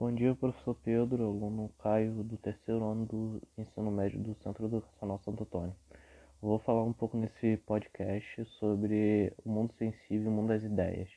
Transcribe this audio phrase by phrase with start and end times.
[0.00, 5.20] Bom dia, professor Pedro, aluno Caio do terceiro ano do ensino médio do Centro Educacional
[5.22, 5.76] Santo Antônio.
[6.40, 11.10] Vou falar um pouco nesse podcast sobre o mundo sensível e o mundo das ideias,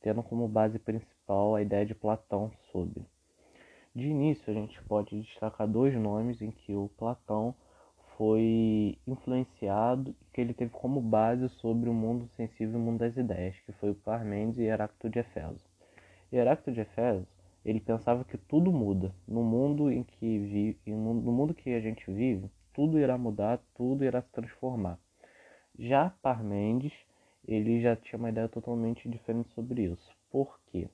[0.00, 3.04] tendo como base principal a ideia de Platão sobre.
[3.94, 7.54] De início, a gente pode destacar dois nomes em que o Platão
[8.16, 13.00] foi influenciado e que ele teve como base sobre o mundo sensível e o mundo
[13.00, 15.68] das ideias, que foi o Parmênides e Heráclito de Efeso.
[16.32, 17.26] Heráclito de Efeso
[17.64, 19.14] ele pensava que tudo muda.
[19.26, 24.04] No mundo em que vive, no mundo que a gente vive, tudo irá mudar, tudo
[24.04, 24.98] irá se transformar.
[25.78, 26.92] Já Parmênides,
[27.46, 30.10] ele já tinha uma ideia totalmente diferente sobre isso.
[30.30, 30.88] Por quê?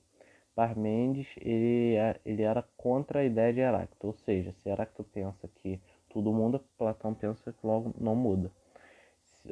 [0.55, 5.47] Parmênides, ele, é, ele era contra a ideia de Heráclito, ou seja, se Heráclito pensa
[5.47, 8.51] que tudo muda, Platão pensa que logo não muda.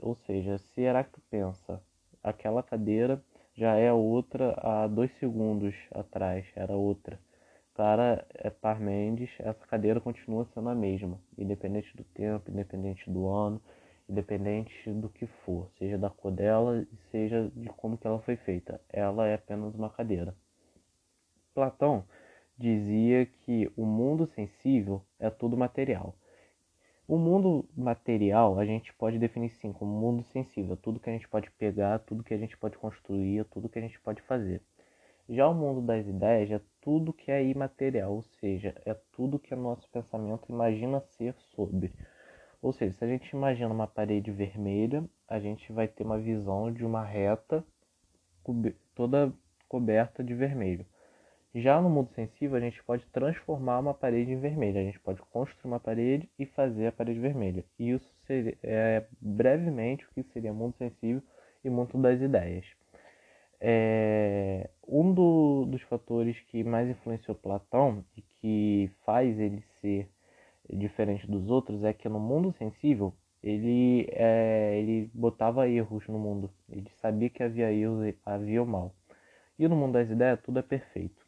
[0.01, 1.81] Ou seja, se Heráclito pensa
[2.23, 3.23] aquela cadeira
[3.55, 7.19] já é outra há dois segundos atrás, era outra.
[7.73, 13.61] Para é, Parmênides, essa cadeira continua sendo a mesma, independente do tempo, independente do ano,
[14.09, 18.79] independente do que for, seja da cor dela, seja de como que ela foi feita.
[18.89, 20.35] Ela é apenas uma cadeira.
[21.53, 22.05] Platão
[22.57, 26.15] dizia que o mundo sensível é tudo material.
[27.07, 31.27] O mundo material a gente pode definir sim como mundo sensível, tudo que a gente
[31.27, 34.59] pode pegar, tudo que a gente pode construir, tudo que a gente pode fazer.
[35.29, 39.53] Já o mundo das ideias é tudo que é imaterial, ou seja, é tudo que
[39.53, 41.93] o nosso pensamento imagina ser sobre.
[42.59, 46.71] Ou seja, se a gente imagina uma parede vermelha, a gente vai ter uma visão
[46.73, 47.63] de uma reta
[48.95, 49.31] toda
[49.67, 50.85] coberta de vermelho.
[51.57, 54.81] Já no mundo sensível, a gente pode transformar uma parede em vermelha.
[54.81, 57.63] A gente pode construir uma parede e fazer a parede vermelha.
[57.79, 61.23] E isso seria, é brevemente o que seria mundo sensível
[61.63, 62.65] e mundo das ideias.
[63.61, 70.09] É, um do, dos fatores que mais influenciou Platão e que faz ele ser
[70.69, 76.51] diferente dos outros é que no mundo sensível ele, é, ele botava erros no mundo.
[76.69, 78.93] Ele sabia que havia erros, havia o mal.
[79.57, 81.24] E no mundo das ideias tudo é perfeito.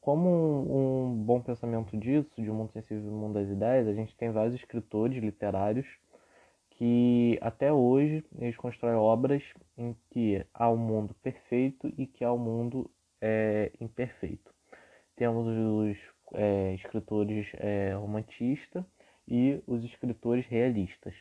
[0.00, 3.92] Como um, um bom pensamento disso, de um mundo sensível e mundo das ideias, a
[3.92, 5.86] gente tem vários escritores literários
[6.70, 9.42] que até hoje eles constroem obras
[9.76, 12.90] em que há um mundo perfeito e que há um mundo
[13.20, 14.50] é, imperfeito.
[15.16, 15.98] Temos os
[16.32, 18.82] é, escritores é, romantistas
[19.28, 21.14] e os escritores realistas,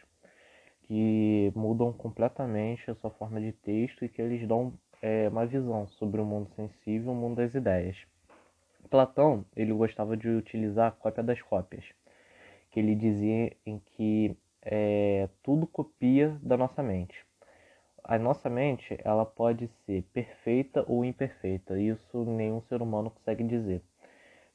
[0.84, 5.86] que mudam completamente a sua forma de texto e que eles dão é, uma visão
[5.88, 7.98] sobre o mundo sensível e o mundo das ideias.
[8.90, 11.86] Platão ele gostava de utilizar a cópia das cópias,
[12.72, 17.16] que ele dizia em que é, tudo copia da nossa mente.
[18.04, 23.84] A nossa mente ela pode ser perfeita ou imperfeita, isso nenhum ser humano consegue dizer.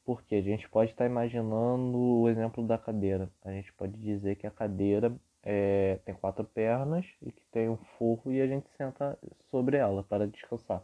[0.04, 3.30] Porque a gente pode estar imaginando o exemplo da cadeira.
[3.42, 7.76] A gente pode dizer que a cadeira é, tem quatro pernas e que tem um
[7.98, 9.18] forro e a gente senta
[9.50, 10.82] sobre ela para descansar.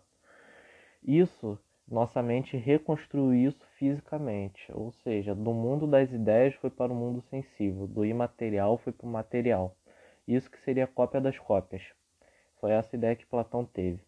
[1.02, 1.58] Isso
[1.90, 7.20] nossa mente reconstruiu isso fisicamente, ou seja, do mundo das ideias foi para o mundo
[7.22, 9.76] sensível, do imaterial foi para o material.
[10.26, 11.82] Isso que seria cópia das cópias.
[12.60, 14.00] Foi essa ideia que Platão teve.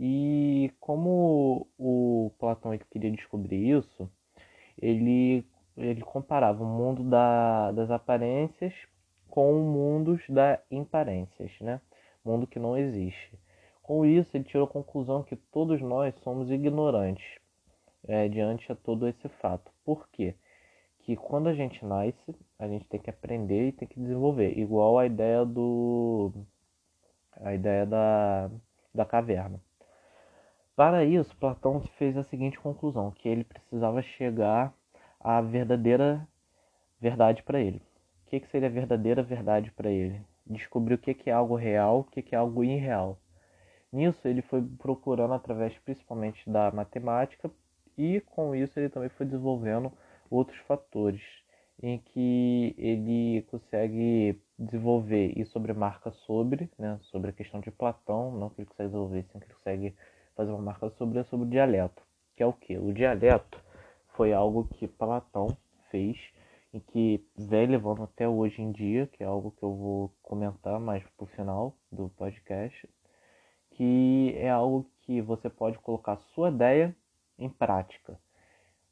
[0.00, 4.10] E como o Platão queria descobrir isso,
[4.80, 5.46] ele,
[5.76, 8.74] ele comparava o mundo da, das aparências
[9.28, 11.80] com o mundo das imparências, né?
[12.24, 13.38] Mundo que não existe.
[13.82, 17.24] Com isso, ele tirou a conclusão que todos nós somos ignorantes
[18.06, 19.70] é, diante a todo esse fato.
[19.84, 20.34] Por quê?
[21.00, 24.98] Que quando a gente nasce, a gente tem que aprender e tem que desenvolver, igual
[24.98, 26.32] a ideia do
[27.40, 28.50] a ideia da,
[28.94, 29.60] da caverna.
[30.76, 34.72] Para isso, Platão fez a seguinte conclusão, que ele precisava chegar
[35.20, 36.26] à verdadeira
[37.00, 37.82] verdade para ele.
[38.26, 40.22] O que, que seria a verdadeira verdade para ele?
[40.46, 43.18] Descobrir o que, que é algo real, o que, que é algo irreal.
[43.92, 47.50] Nisso ele foi procurando através principalmente da matemática
[47.96, 49.92] e com isso ele também foi desenvolvendo
[50.30, 51.20] outros fatores
[51.82, 58.30] em que ele consegue desenvolver e sobre marca sobre, né, sobre a questão de Platão,
[58.32, 59.96] não que ele consegue desenvolver, sim que ele consegue
[60.36, 62.02] fazer uma marca sobre é sobre o dialeto,
[62.36, 62.78] que é o que?
[62.78, 63.60] O dialeto
[64.14, 65.48] foi algo que Platão
[65.90, 66.16] fez
[66.72, 70.80] e que vem levando até hoje em dia, que é algo que eu vou comentar
[70.80, 72.88] mais pro final do podcast,
[73.74, 76.94] que é algo que você pode colocar sua ideia
[77.38, 78.12] em prática.
[78.12, 78.16] O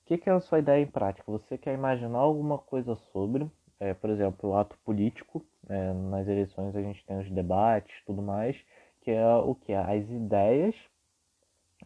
[0.06, 1.30] que, é a sua ideia em prática?
[1.30, 3.48] Você quer imaginar alguma coisa sobre,
[3.78, 8.20] é, por exemplo, o ato político, é, nas eleições a gente tem os debates tudo
[8.20, 8.56] mais,
[9.02, 9.72] que é o que?
[9.72, 10.74] As ideias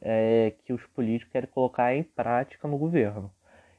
[0.01, 3.31] é, que os políticos querem colocar em prática no governo.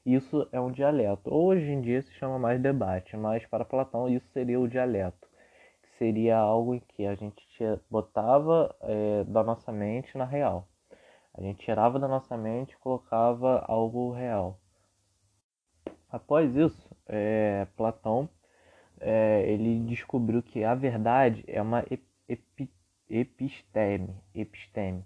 [0.06, 1.34] Isso é um dialeto.
[1.34, 5.35] Hoje em dia se chama mais debate, mas para Platão isso seria o dialeto, que
[5.98, 7.46] seria algo em que a gente
[7.90, 10.68] botava é, da nossa mente na real.
[11.34, 14.60] A gente tirava da nossa mente e colocava algo real.
[16.10, 18.30] Após isso, é, Platão
[19.00, 22.72] é, ele descobriu que a verdade é uma epi,
[23.10, 24.16] episteme.
[24.34, 25.04] episteme.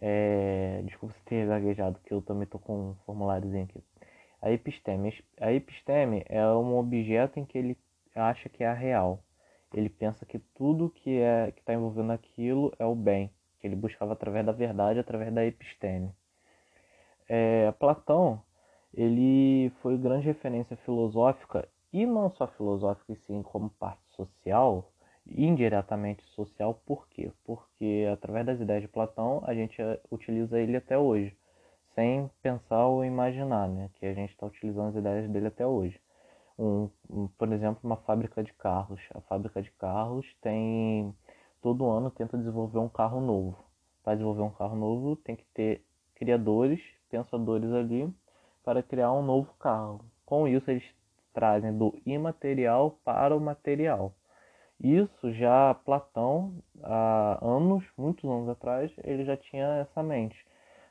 [0.00, 3.82] É, desculpa se ter gaguejado, que eu também estou com um formuláriozinho aqui.
[4.40, 5.14] A episteme.
[5.40, 7.76] A episteme é um objeto em que ele
[8.14, 9.22] acha que é real.
[9.74, 13.76] Ele pensa que tudo que é que está envolvendo aquilo é o bem, que ele
[13.76, 16.12] buscava através da verdade, através da episteme.
[17.28, 18.42] É, Platão
[18.94, 24.92] ele foi grande referência filosófica e não só filosófica, e sim como parte social,
[25.26, 27.30] indiretamente social, por quê?
[27.44, 31.34] Porque através das ideias de Platão a gente eh, utiliza ele até hoje,
[31.94, 33.90] sem pensar ou imaginar, né?
[33.94, 35.98] Que a gente está utilizando as ideias dele até hoje.
[36.58, 39.00] Um, um, por exemplo, uma fábrica de carros.
[39.14, 41.14] A fábrica de carros tem
[41.60, 43.56] todo ano tenta desenvolver um carro novo.
[44.02, 45.84] Para desenvolver um carro novo tem que ter
[46.14, 48.12] criadores, pensadores ali
[48.64, 50.04] para criar um novo carro.
[50.24, 50.84] Com isso, eles
[51.32, 54.14] trazem do imaterial para o material.
[54.80, 60.36] Isso já Platão, há anos, muitos anos atrás, ele já tinha essa mente,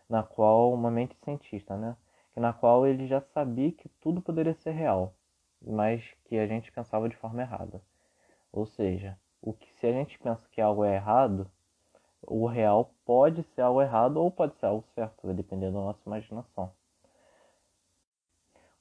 [0.10, 1.96] na qual uma mente cientista, né?
[2.36, 5.14] Na qual ele já sabia que tudo poderia ser real,
[5.62, 7.82] mas que a gente pensava de forma errada.
[8.52, 11.50] Ou seja, o que se a gente pensa que algo é errado,
[12.22, 16.02] o real pode ser algo errado ou pode ser algo certo, vai depender da nossa
[16.06, 16.72] imaginação.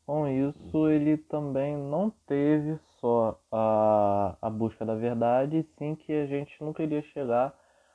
[0.07, 6.27] Com isso, ele também não teve só a, a busca da verdade, sim que a
[6.27, 7.55] gente não queria chegar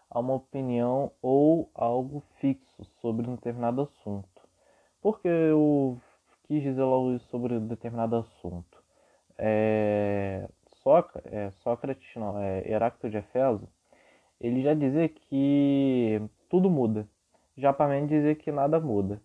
[0.10, 4.42] a uma opinião ou algo fixo sobre um determinado assunto.
[5.02, 6.00] Porque eu
[6.48, 6.84] quis dizer
[7.16, 8.84] isso sobre determinado assunto.
[9.38, 10.48] É,
[10.82, 13.68] Sócrates, é, Sócrates, não, é Heráclito de Efeso,
[14.40, 17.08] ele já dizia que tudo muda.
[17.58, 19.22] Já mim dizer que nada muda.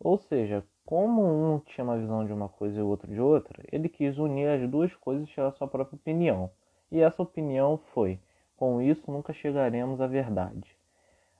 [0.00, 3.62] Ou seja, como um tinha uma visão de uma coisa e o outro de outra,
[3.70, 6.50] ele quis unir as duas coisas e à sua própria opinião.
[6.90, 8.18] E essa opinião foi:
[8.56, 10.76] com isso nunca chegaremos à verdade.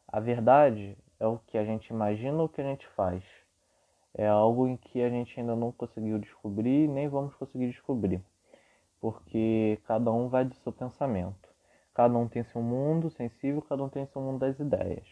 [0.06, 3.22] A verdade é o que a gente imagina ou o que a gente faz.
[4.14, 8.22] É algo em que a gente ainda não conseguiu descobrir nem vamos conseguir descobrir,
[9.00, 11.48] porque cada um vai de seu pensamento.
[11.94, 15.04] Cada um tem seu mundo sensível, cada um tem seu mundo das ideias.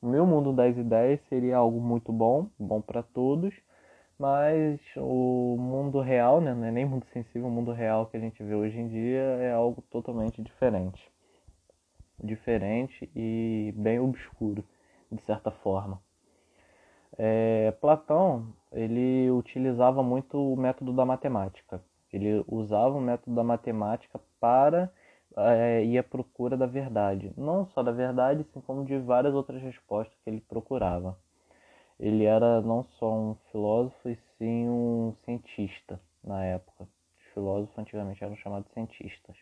[0.00, 3.54] O meu mundo das ideias seria algo muito bom, bom para todos,
[4.18, 8.20] mas o mundo real, né, não é nem mundo sensível, o mundo real que a
[8.20, 11.10] gente vê hoje em dia é algo totalmente diferente.
[12.22, 14.64] Diferente e bem obscuro,
[15.12, 16.00] de certa forma.
[17.22, 21.82] É, Platão, ele utilizava muito o método da matemática.
[22.10, 24.90] Ele usava o método da matemática para
[25.36, 27.32] é, ir à procura da verdade.
[27.36, 31.16] Não só da verdade, assim como de várias outras respostas que ele procurava
[32.00, 36.84] ele era não só um filósofo, e sim um cientista na época.
[36.84, 39.36] Os filósofos antigamente eram chamados cientistas.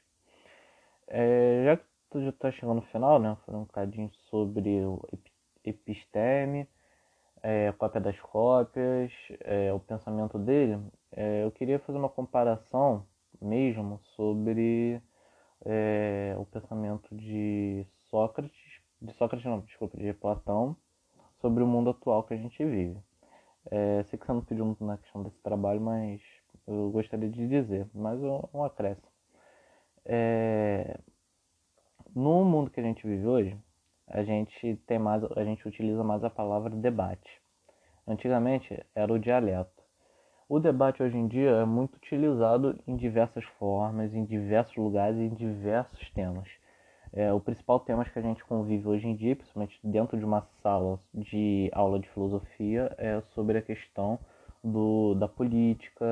[1.07, 3.37] É, já que tu já está chegando no final, né?
[3.47, 5.01] Falei um bocadinho sobre o
[5.65, 6.69] episteme,
[7.43, 10.81] é, cópia das cópias, é, o pensamento dele.
[11.13, 13.07] É, eu queria fazer uma comparação
[13.41, 15.01] mesmo sobre
[15.65, 20.77] é, o pensamento de Sócrates, de Sócrates não, desculpa, de Platão
[21.41, 22.99] sobre o mundo atual que a gente vive.
[23.71, 26.21] É, sei que você não pediu muito na questão desse trabalho, mas
[26.67, 29.09] eu gostaria de dizer, mais um, um acréscimo.
[30.05, 30.99] É,
[32.15, 33.59] no mundo que a gente vive hoje,
[34.11, 37.41] a gente tem mais, a gente utiliza mais a palavra debate.
[38.07, 39.83] Antigamente era o dialeto.
[40.49, 45.29] O debate hoje em dia é muito utilizado em diversas formas, em diversos lugares em
[45.35, 46.49] diversos temas.
[47.13, 50.43] É, o principal tema que a gente convive hoje em dia, principalmente dentro de uma
[50.63, 54.19] sala de aula de filosofia, é sobre a questão
[54.65, 56.05] do, da política,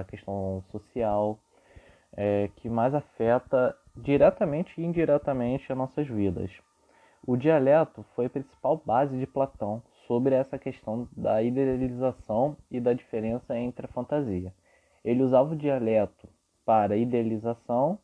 [0.00, 1.38] a questão social,
[2.16, 6.50] é, que mais afeta diretamente e indiretamente as nossas vidas.
[7.26, 12.92] O dialeto foi a principal base de Platão sobre essa questão da idealização e da
[12.92, 14.52] diferença entre a fantasia.
[15.02, 16.28] Ele usava o dialeto
[16.66, 17.98] para idealização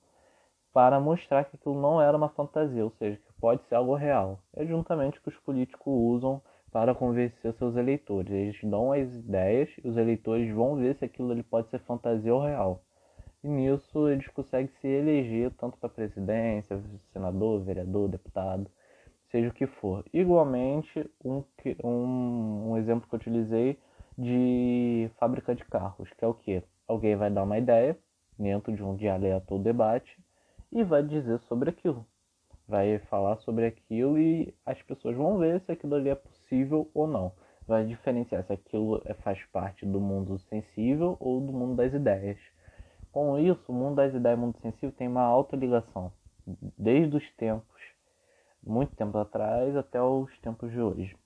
[0.72, 4.38] para mostrar que aquilo não era uma fantasia, ou seja, que pode ser algo real.
[4.56, 6.40] É juntamente o que os políticos usam
[6.72, 8.32] para convencer seus eleitores.
[8.32, 12.34] Eles dão as ideias e os eleitores vão ver se aquilo ali pode ser fantasia
[12.34, 12.82] ou real.
[13.44, 16.80] E nisso eles conseguem se eleger tanto para presidência,
[17.12, 18.70] senador, vereador, deputado,
[19.30, 20.04] seja o que for.
[20.12, 21.42] Igualmente, um,
[21.84, 23.78] um, um exemplo que eu utilizei
[24.16, 26.62] de fábrica de carros, que é o que?
[26.86, 27.96] Alguém vai dar uma ideia
[28.38, 30.18] dentro de um dialeto ou debate
[30.72, 32.04] e vai dizer sobre aquilo.
[32.66, 37.06] Vai falar sobre aquilo e as pessoas vão ver se aquilo ali é possível ou
[37.06, 37.32] não.
[37.66, 42.38] Vai diferenciar se aquilo é, faz parte do mundo sensível ou do mundo das ideias.
[43.12, 46.12] Com isso, o mundo das ideias e o mundo sensível tem uma alta ligação,
[46.78, 47.79] desde os tempos,
[48.62, 51.16] muito tempo atrás, até os tempos de hoje.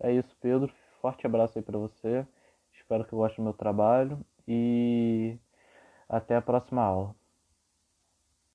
[0.00, 0.72] É isso, Pedro.
[1.00, 2.26] Forte abraço aí para você.
[2.72, 5.38] Espero que goste do meu trabalho e
[6.08, 7.14] até a próxima aula.